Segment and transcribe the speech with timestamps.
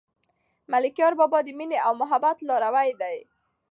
[0.71, 3.17] ملکیار بابا د مینې او محبت لاروی دی.